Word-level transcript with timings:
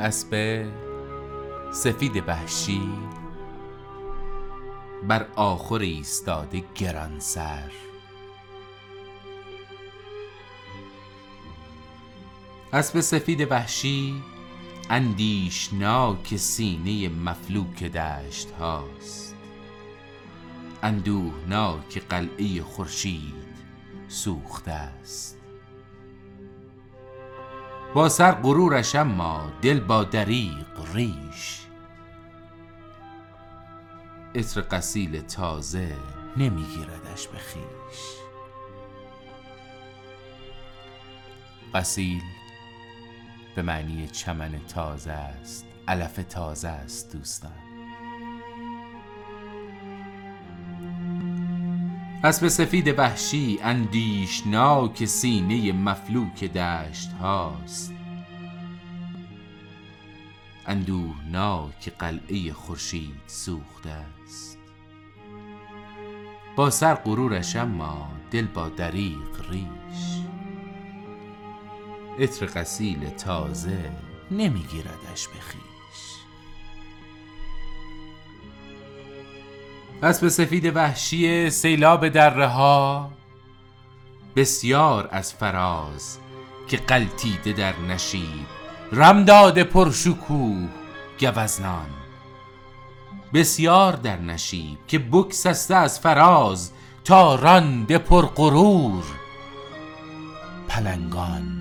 اسب 0.00 0.64
سفید 1.72 2.24
وحشی 2.26 2.92
بر 5.08 5.26
آخر 5.36 5.74
ایستاده 5.74 6.62
گران 6.74 7.20
سر. 7.20 7.70
اسب 12.72 13.00
سفید 13.00 13.50
وحشی 13.50 14.22
اندیشناک 14.90 16.36
سینه 16.36 17.08
مفلوک 17.08 17.84
دشت 17.84 18.50
هاست 18.50 19.36
اندوهناک 20.82 22.02
قلعه 22.08 22.62
خورشید 22.62 23.44
سوخته 24.08 24.72
است. 24.72 25.39
با 27.94 28.08
سر 28.08 28.32
غرورش 28.32 28.94
اما 28.94 29.52
دل 29.62 29.80
با 29.80 30.04
دریق 30.04 30.94
ریش. 30.94 31.66
عطر 34.34 34.60
قسیل 34.60 35.20
تازه 35.20 35.96
نمیگیردش 36.36 37.28
به 37.28 37.38
خیش. 37.38 38.00
قسیل 41.74 42.22
به 43.56 43.62
معنی 43.62 44.08
چمن 44.08 44.60
تازه 44.68 45.12
است 45.12 45.66
علف 45.88 46.20
تازه 46.28 46.68
است 46.68 47.12
دوستان. 47.12 47.69
اسب 52.24 52.48
سفید 52.48 52.98
وحشی 52.98 53.58
اندیشناک 53.62 55.04
سینه 55.04 55.72
مفلوک 55.72 56.44
دشت 56.44 57.12
هاست. 57.12 57.92
اندوهناک 60.66 61.92
قلعه 61.98 62.52
خورشید 62.52 63.20
سوخته 63.26 63.90
است. 63.90 64.58
با 66.56 66.70
سر 66.70 66.94
غرورش 66.94 67.56
اما 67.56 68.12
دل 68.30 68.46
با 68.46 68.68
دریق 68.68 69.50
ریش. 69.50 70.24
عطر 72.18 72.46
قسیل 72.46 73.08
تازه 73.08 73.90
نمیگیردش 74.30 75.28
به 75.28 75.40
خویش 80.00 80.10
اسب 80.10 80.28
سفید 80.28 80.76
وحشی 80.76 81.50
سیلاب 81.50 82.08
دره 82.08 82.46
ها 82.46 83.10
بسیار 84.36 85.08
از 85.12 85.34
فراز 85.34 86.18
که 86.68 86.76
قلتیده 86.76 87.52
در 87.52 87.78
نشیب 87.88 88.46
رمداد 88.92 89.62
پرشکوه 89.62 90.68
گوزنان. 91.20 91.86
بسیار 93.34 93.92
در 93.92 94.16
نشیب 94.20 94.78
که 94.88 94.98
بکسسته 94.98 95.74
از 95.74 96.00
فراز 96.00 96.70
تا 97.04 97.34
رانده 97.34 97.98
پرغرور. 97.98 99.04
پلنگان. 100.68 101.56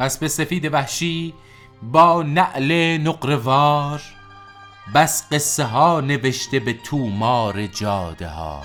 اسب 0.00 0.26
سفید 0.26 0.74
وحشی 0.74 1.34
با 1.82 2.22
نعل 2.22 2.98
نقروار 2.98 4.02
بس 4.94 5.32
قصه 5.32 5.64
ها 5.64 6.00
نوشته 6.00 6.60
به 6.60 6.72
تومار 6.72 7.66
جاده 7.66 8.28
ها. 8.28 8.62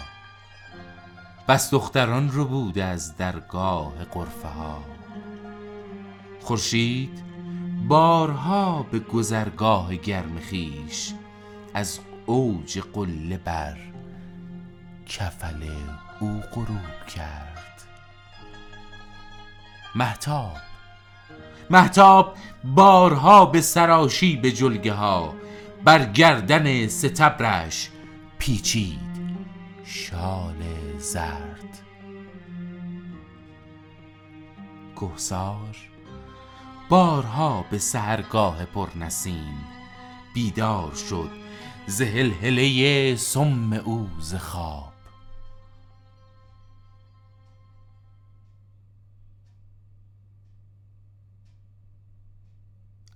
بس 1.47 1.71
دختران 1.71 2.31
رو 2.31 2.45
بود 2.45 2.79
از 2.79 3.17
درگاه 3.17 3.93
قرفه 4.11 4.47
ها. 4.47 4.83
خورشید 6.41 7.23
بارها 7.87 8.83
به 8.83 8.99
گذرگاه 8.99 9.95
گرم 9.95 10.39
خیش 10.39 11.13
از 11.73 11.99
اوج 12.25 12.79
قله 12.93 13.37
بر 13.37 13.77
کفل 15.05 15.63
او 16.19 16.41
غروب 16.53 17.05
کرد. 17.15 17.81
محتاب 19.95 20.70
محتاب 21.71 22.35
بارها 22.63 23.45
به 23.45 23.61
سراشی 23.61 24.35
به 24.35 24.51
جلگه 24.51 24.93
ها. 24.93 25.33
بر 25.83 26.05
گردن 26.05 26.87
ستبرش 26.87 27.89
پیچید 28.39 28.99
شال 29.85 30.63
زرد. 30.97 31.79
گوسار 34.95 35.77
بارها 36.89 37.65
به 37.71 37.77
سهرگاه 37.77 38.65
پرنسیم. 38.65 39.65
بیدار 40.33 40.93
شد 41.09 41.29
زهلهله 41.87 43.15
سم 43.15 43.73
او 43.73 44.09
ز 44.19 44.35
خواب. 44.35 44.90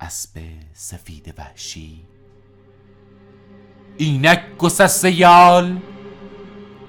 اسب 0.05 0.39
سفید 0.73 1.33
وحشی. 1.37 2.07
اینک 3.97 4.57
گسسته 4.57 5.11
یال 5.11 5.77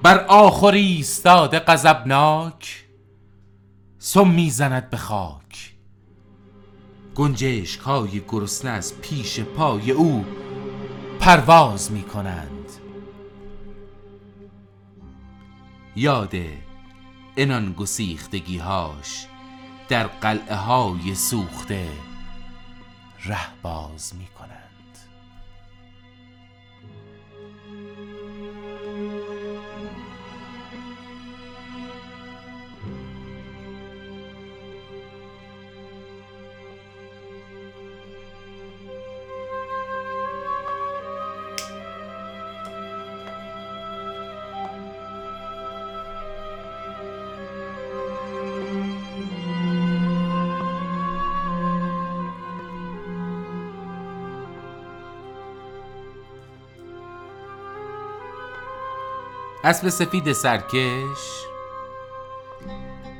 بر 0.03 0.25
آخر 0.25 0.73
ایستاده 0.73 1.59
غضبناک 1.59 2.85
سم 3.99 4.27
می‌زند 4.27 4.89
به 4.89 4.97
خاک. 4.97 5.73
گنجشک 7.15 7.79
های 7.79 8.21
گرسنه 8.27 8.71
از 8.71 9.01
پیش 9.01 9.39
پای 9.39 9.91
او 9.91 10.25
پرواز 11.19 11.91
می 11.91 12.03
کنند 12.03 12.69
یاد 15.95 16.33
انان 17.37 17.73
گسیختگی 17.73 18.57
هاش 18.57 19.27
در 19.89 20.07
قلعه 20.07 20.55
های 20.55 21.15
سوخته 21.15 22.06
ره 23.25 23.61
باز 23.61 24.15
می 24.15 24.27
کنند 24.27 24.66
اسب 59.67 59.89
سفید 59.89 60.33
سرکش 60.33 61.45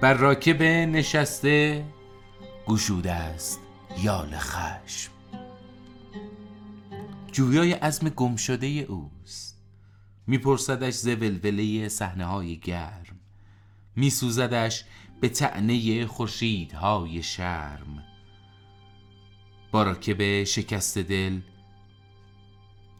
بر 0.02 0.14
راکب 0.14 0.64
نشسته 0.64 1.86
گشوده 2.68 3.12
است 3.12 3.60
یال 3.98 4.38
خشم. 4.38 5.12
جویای 7.32 7.72
عزم 7.72 8.10
گم 8.10 8.36
شده 8.36 8.68
اوست. 8.68 9.62
میپرسدش 10.28 10.94
ز 10.94 11.08
ولوله 11.08 11.90
صحنه 11.90 12.26
های 12.26 12.58
گرم. 12.58 13.20
میسوزدش 13.96 14.86
به 15.22 15.30
تعنی 15.30 16.06
خورشیدهای 16.06 17.24
شرم. 17.24 18.04
با 19.72 19.84
راکب 19.84 20.44
شکست 20.44 20.98
دل 20.98 21.42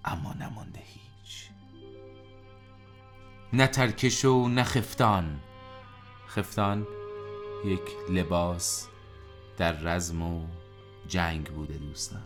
اما 0.06 0.34
نمانده 0.34 0.97
نه 3.54 3.68
ترکش 3.68 4.26
و 4.26 4.48
نه 4.48 4.64
خفتان. 4.64 5.40
خفتان 6.28 6.88
یک 7.66 7.82
لباس 8.10 8.88
در 9.58 9.72
رزم 9.72 10.22
و 10.22 10.46
جنگ 11.08 11.46
بوده 11.46 11.74
دوستان. 11.74 12.24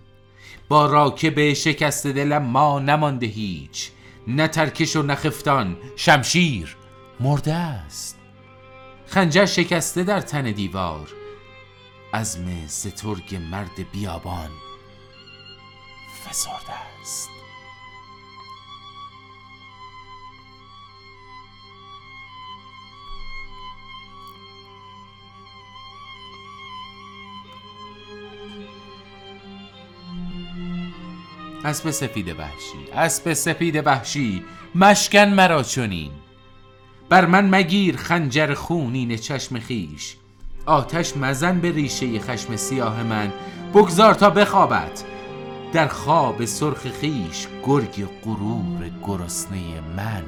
با 0.69 0.85
راکب 0.85 1.53
شکست 1.53 2.07
دلم 2.07 2.43
ما 2.43 2.79
نمانده 2.79 3.25
هیچ. 3.25 3.91
نه 4.27 4.47
ترکش 4.47 4.95
و 4.95 5.01
نه 5.01 5.15
خفتان. 5.15 5.77
شمشیر 5.95 6.77
مرده 7.19 7.53
است. 7.53 8.17
خنجر 9.07 9.45
شکسته 9.45 10.03
در 10.03 10.21
تن 10.21 10.51
دیوار. 10.51 11.07
عزم 12.13 12.67
سترگ 12.67 13.35
مرد 13.35 13.91
بیابان 13.91 14.49
فسرده 16.25 16.73
است. 17.01 17.40
اسب 31.65 31.91
سفید 31.91 32.39
وحشی 32.39 32.91
اسب 32.93 33.33
سفید 33.33 33.87
وحشی 33.87 34.43
مشکن 34.75 35.29
مرا 35.29 35.63
چنین. 35.63 36.11
بر 37.09 37.25
من 37.25 37.49
مگیر 37.49 37.97
خنجر 37.97 38.53
خونین 38.53 39.17
چشم 39.17 39.59
خیش 39.59 40.15
آتش 40.65 41.17
مزن 41.17 41.59
به 41.59 41.71
ریشه 41.71 42.19
خشم 42.19 42.55
سیاه 42.55 43.03
من. 43.03 43.33
بگذار 43.73 44.13
تا 44.13 44.29
بخوابد 44.29 44.91
در 45.73 45.87
خواب 45.87 46.45
سرخ 46.45 46.87
خیش 46.87 47.47
گرگ 47.65 48.05
غرور 48.23 48.91
گرسنه 49.07 49.81
من. 49.97 50.23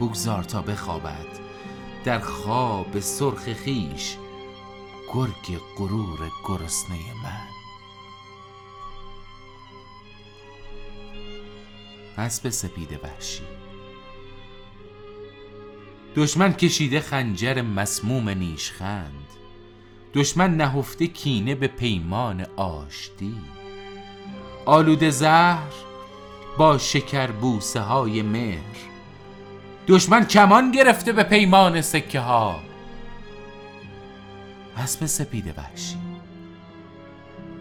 بگذار 0.00 0.42
تا 0.42 0.62
بخوابد 0.62 1.26
در 2.04 2.18
خواب 2.18 3.00
سرخ 3.00 3.52
خیش 3.52 4.16
گرگ 5.14 5.58
غرور 5.78 6.18
گرسنه 6.48 6.98
من. 7.24 7.53
اسب 12.18 12.50
سپید 12.50 13.00
وحشی. 13.02 13.42
دشمن 16.16 16.52
کشیده 16.52 17.00
خنجر 17.00 17.62
مسموم 17.62 18.28
نیشخند. 18.28 19.28
دشمن 20.14 20.56
نهفته 20.56 21.06
کینه 21.06 21.54
به 21.54 21.66
پیمان 21.66 22.46
آشتی. 22.56 23.36
آلود 24.64 25.10
زهر 25.10 25.72
با 26.58 26.78
شکر 26.78 27.26
بوسه 27.26 27.80
های 27.80 28.22
مهر. 28.22 28.94
دشمن 29.88 30.24
کمان 30.24 30.70
گرفته 30.70 31.12
به 31.12 31.22
پیمان 31.22 31.80
سکه 31.80 32.20
ها 32.20 32.60
اسب 34.76 35.06
سپید 35.06 35.54
وحشی. 35.58 35.96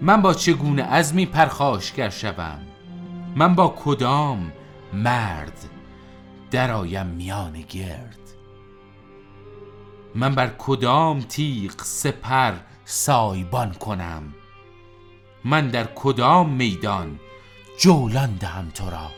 من 0.01 0.21
با 0.21 0.33
چگونه 0.33 0.83
عزمی 0.83 1.25
پرخاشگر 1.25 2.09
شوم؟ 2.09 2.72
من 3.35 3.55
با 3.55 3.75
کدام 3.77 4.53
مرد 4.93 5.69
درآیم 6.51 7.05
میان 7.05 7.61
گرد؟ 7.61 8.19
من 10.15 10.35
بر 10.35 10.47
کدام 10.57 11.21
تیغ 11.21 11.81
سپر 11.83 12.53
سایبان 12.85 13.73
کنم؟ 13.73 14.33
من 15.45 15.67
در 15.67 15.87
کدام 15.95 16.49
میدان 16.49 17.19
جولان 17.79 18.35
دهم 18.35 18.69
تو 18.69 18.89
را؟ 18.89 19.11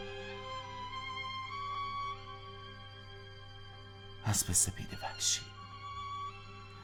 اسب 4.26 4.52
سپید 4.52 4.98
وحشی. 5.04 5.42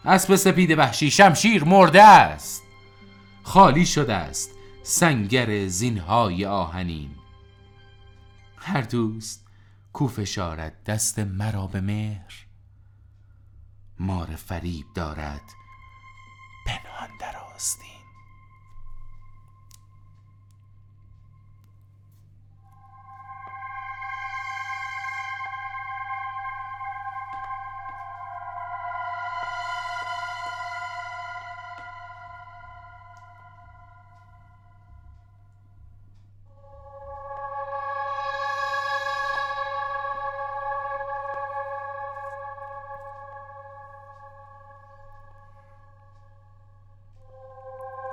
اسب 0.06 0.36
سپید 0.36 0.72
وحشی 0.78 1.12
شمشیر 1.12 1.64
مرده 1.64 2.04
است. 2.04 2.64
خالی 3.44 3.86
شده 3.86 4.14
است. 4.14 4.52
سنگر 4.84 5.68
زینهای 5.68 6.46
آهنین. 6.46 7.21
هر 8.64 8.82
دوست 8.82 9.48
کو 9.94 10.08
فشارد 10.08 10.84
دست 10.84 11.20
مرا 11.20 11.68
به 11.68 11.82
مهر؟ 11.82 12.46
مار 14.00 14.36
فریب 14.36 14.86
دارد 14.96 15.42
پنهان 16.66 17.10
در 17.20 17.38
آستین. 17.56 18.01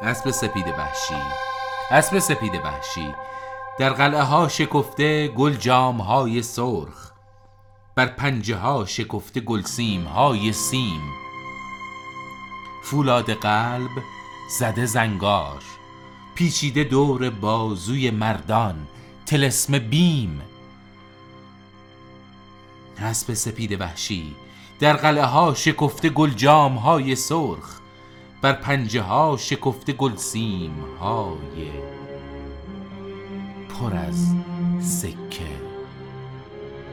اسب 0.08 0.30
سپید 0.30 0.66
وحشی 0.66 1.22
اسب 1.90 2.18
سپید 2.18 2.54
وحشی. 2.64 3.14
در 3.78 3.90
قلعه 3.90 4.22
ها 4.22 4.48
شکفته 4.48 5.28
گل 5.28 5.54
جام 5.54 6.00
های 6.00 6.42
سرخ 6.42 7.12
بر 7.94 8.06
پنجه 8.06 8.56
ها 8.56 8.84
شکفته 8.84 9.40
گل 9.40 9.62
سیم 9.62 10.04
های 10.04 10.52
سیم. 10.52 11.00
فولاد 12.84 13.30
قلب 13.30 13.90
زده 14.58 14.86
زنگار 14.86 15.62
پیچیده 16.34 16.84
دور 16.84 17.30
بازوی 17.30 18.10
مردان 18.10 18.86
تلسم 19.26 19.78
بیم. 19.78 20.42
اسب 22.98 23.34
سپید 23.34 23.80
وحشی 23.80 24.34
در 24.80 24.92
قلعه 24.92 25.24
ها 25.24 25.54
شکفته 25.54 26.08
گل 26.08 26.30
جام 26.30 26.76
های 26.76 27.16
سرخ 27.16 27.78
بر 28.42 28.52
پنجه 28.52 29.02
ها 29.02 29.36
شکفته 29.40 29.92
گلسیم 29.92 30.74
های 31.00 31.70
پر 33.68 33.96
از 33.96 34.34
سکه. 34.80 35.68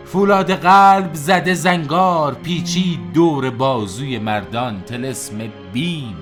فولاد 0.06 0.52
قلب 0.52 1.14
زده 1.14 1.54
زنگار 1.54 2.34
پیچی 2.34 3.00
دور 3.14 3.50
بازوی 3.50 4.20
مردان 4.20 4.82
تلسم 4.82 5.38
بیم. 5.74 6.18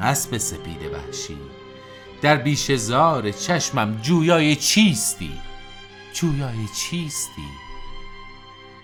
اسب 0.00 0.36
سپید 0.36 0.82
وحشی 0.92 1.36
در 2.22 2.36
بیش 2.36 2.72
زار 2.72 3.30
چشمم 3.30 3.98
جویای 4.02 4.56
چیستی؟ 4.56 5.32
جویای 6.12 6.66
چیستی؟ 6.76 7.48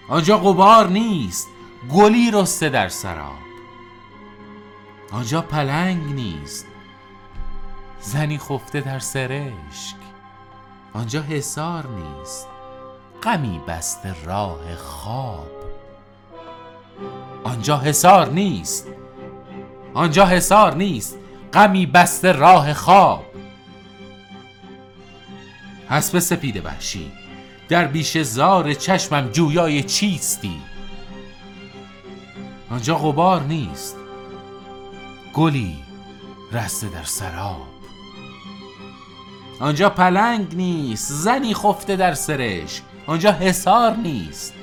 آنجا 0.08 0.38
غبار 0.38 0.88
نیست 0.88 1.48
گلی 1.90 2.30
رسته 2.30 2.68
در 2.68 2.88
سراب 2.88 3.51
آنجا 5.12 5.40
پلنگ 5.40 6.02
نیست. 6.14 6.66
زنی 8.00 8.38
خفته 8.38 8.80
در 8.80 8.98
سرشک. 8.98 9.96
آنجا 10.92 11.22
حسار 11.22 11.86
نیست. 11.86 12.46
غمی 13.22 13.60
بسته 13.68 14.24
راه 14.24 14.76
خواب. 14.76 15.50
آنجا 17.44 17.78
حسار 17.78 18.28
نیست. 18.30 18.86
آنجا 19.94 20.26
حسار 20.26 20.74
نیست. 20.74 21.18
غمی 21.52 21.86
بسته 21.86 22.32
راه 22.32 22.74
خواب. 22.74 23.24
حسب 25.88 26.18
سپید 26.18 26.64
وحشی. 26.64 27.12
در 27.68 27.84
بیش 27.84 28.18
زار 28.18 28.74
چشمم 28.74 29.28
جویای 29.28 29.82
چیستی. 29.82 30.62
آنجا 32.70 32.94
غبار 32.94 33.42
نیست. 33.42 34.01
گلی 35.34 35.76
رسته 36.52 36.88
در 36.88 37.04
سراب. 37.04 37.68
آنجا 39.60 39.90
پلنگ 39.90 40.56
نیست 40.56 41.12
زنی 41.12 41.54
خفته 41.54 41.96
در 41.96 42.14
سرش 42.14 42.82
آنجا 43.06 43.32
حسار 43.32 43.96
نیست. 43.96 44.54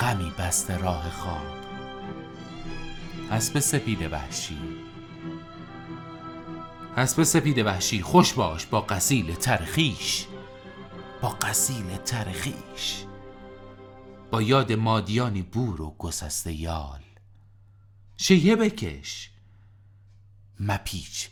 غمی 0.00 0.32
بسته 0.38 0.78
راه 0.78 1.10
خواب. 1.10 1.56
اسب 3.30 3.58
سپید 3.58 4.12
وحشی. 4.12 4.58
اسب 6.96 7.22
سپید 7.22 7.58
وحشی 7.58 8.02
خوش 8.02 8.32
باش 8.32 8.66
با 8.66 8.80
قسیل 8.80 9.34
ترخیش 9.34 10.26
با 11.22 11.28
قسیل 11.28 11.96
ترخیش 11.96 13.04
با 14.30 14.42
یاد 14.42 14.72
مادیانی 14.72 15.42
بور 15.42 15.82
و 15.82 15.94
گسسته 15.98 16.52
یال. 16.52 17.00
شیه 18.16 18.56
بکش. 18.56 19.30
مپیچ 20.60 21.28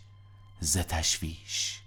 ز 0.60 0.78
تشویش. 0.78 1.80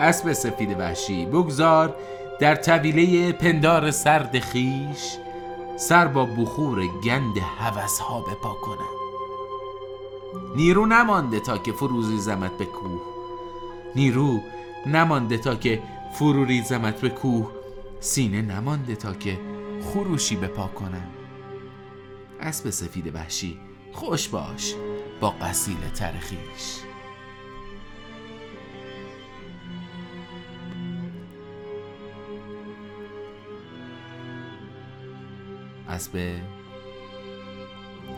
اسب 0.00 0.32
سفید 0.32 0.80
وحشی 0.80 1.26
بگذار 1.26 1.96
در 2.40 2.54
طویله 2.54 3.32
پندار 3.32 3.90
سرد 3.90 4.38
خیش 4.38 5.16
سر 5.76 6.06
با 6.06 6.26
بخور 6.26 6.86
گند 6.86 7.38
هوس 7.58 7.98
ها 7.98 8.20
بپا 8.20 8.54
کنم. 8.54 8.94
نیرو 10.56 10.86
نمانده 10.86 11.40
تا 11.40 11.58
که 11.58 11.72
فروزی 11.72 12.18
زمت 12.18 12.58
به 12.58 12.64
کوه. 12.64 13.00
نیرو 13.96 14.40
نمانده 14.86 15.38
تا 15.38 15.54
که 15.54 15.82
فرو 16.14 16.44
ریزمت 16.44 17.00
به 17.00 17.08
کوه. 17.08 17.50
سینه 18.00 18.42
نمانده 18.42 18.96
تا 18.96 19.14
که 19.14 19.40
خروشی 19.82 20.36
بپا 20.36 20.66
کنم. 20.66 21.08
اسب 22.40 22.70
سفید 22.70 23.14
وحشی 23.14 23.58
خوش 23.92 24.28
باش 24.28 24.74
با 25.20 25.30
قصیل 25.30 25.76
ترخیش 25.94 26.80
اسب 35.94 36.40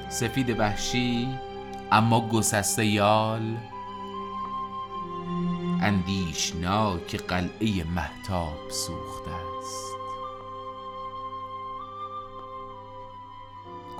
سفید 0.09 0.61
وحشی 0.61 1.38
اما 1.92 2.28
گسسته 2.28 2.87
یال 2.87 3.56
اندیشناک 5.83 7.16
قلعه 7.16 7.85
محتاب 7.85 8.71
سوخته 8.71 9.30
است. 9.30 9.97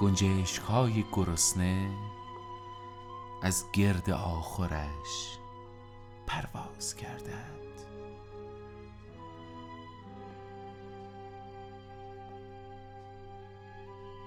گنجشک 0.01 0.63
های 0.63 1.05
گرسنه 1.13 1.91
از 3.43 3.65
گرد 3.73 4.11
آخرش 4.11 5.39
پرواز 6.27 6.97
کردند. 6.97 7.66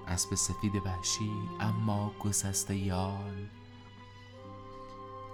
اسب 0.09 0.35
سفید 0.35 0.75
وحشی 0.85 1.31
اما 1.59 2.11
گسسته 2.19 2.75
یال. 2.75 3.47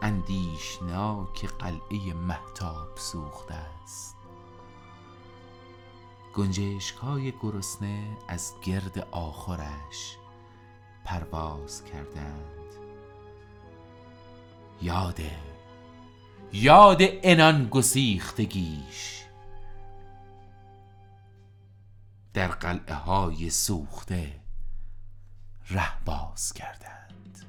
اندیشناک 0.02 1.46
قلعه 1.46 2.14
محتاب 2.14 2.98
سوخته 2.98 3.54
است. 3.54 4.16
گنجشک 6.34 6.96
های 6.96 7.34
گرسنه 7.42 8.18
از 8.28 8.54
گرد 8.64 9.08
آخرش 9.12 10.18
پرواز 11.06 11.84
کردند. 11.84 12.56
یاد 14.82 15.20
یاد 16.54 17.02
انان 17.02 17.68
گسیختگیش. 17.70 19.22
در 22.34 22.48
قلعه 22.48 22.96
های 22.96 23.50
سوخته 23.50 24.45
ره 25.70 26.04
باز 26.06 26.54
کردند. 26.54 27.46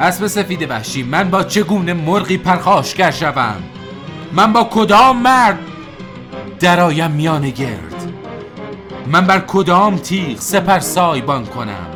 اسب 0.00 0.26
سفید 0.26 0.70
وحشی 0.70 1.02
من 1.02 1.30
با 1.30 1.42
چگونه 1.44 1.92
مرغی 1.92 2.38
پرخاشگر 2.38 3.10
شوم؟ 3.10 3.62
من 4.32 4.52
با 4.52 4.68
کدام 4.70 5.22
مرد 5.22 5.58
درایم 6.60 7.10
میان 7.10 7.50
گرد؟ 7.50 8.12
من 9.06 9.26
بر 9.26 9.40
کدام 9.40 9.96
تیغ 9.96 10.40
سپر 10.40 10.80
سایبان 10.80 11.46
کنم؟ 11.46 11.86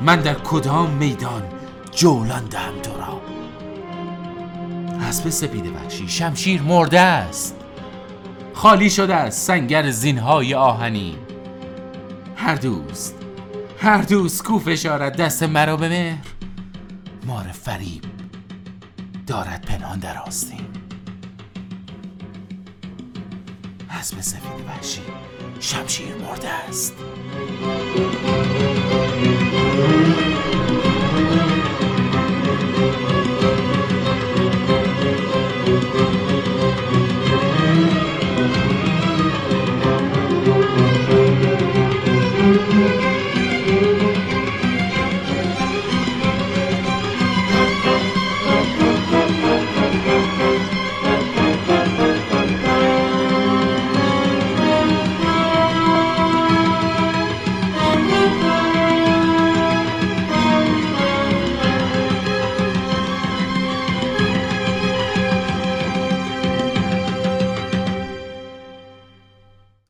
من 0.00 0.20
در 0.20 0.34
کدام 0.34 0.90
میدان 0.90 1.42
جولان 1.92 2.44
دهم 2.44 2.80
تو 2.82 2.90
را؟ 2.98 3.20
اسب 5.08 5.30
سپید 5.30 5.66
وحشی 5.66 6.08
شمشیر 6.08 6.62
مرده 6.62 7.00
است. 7.00 7.56
خالی 8.54 8.90
شده 8.90 9.14
است 9.14 9.46
سنگر 9.46 9.90
زینهای 9.90 10.54
آهنی. 10.54 11.16
هر 12.36 12.54
دوست 12.54 13.14
هر 13.78 14.02
دوست 14.02 14.44
کو 14.44 14.58
فشارد 14.58 15.16
دست 15.16 15.42
مرا 15.42 15.76
به 15.76 15.88
مهر 15.88 16.33
مار 17.26 17.44
فریب 17.44 18.04
دارد 19.26 19.66
پنهان 19.66 19.98
در 19.98 20.18
آستین. 20.18 20.66
حسب 23.88 24.20
سفید 24.20 24.66
وحشی 24.68 25.02
شمشیر 25.60 26.14
مرده 26.14 26.48
است. 26.48 26.94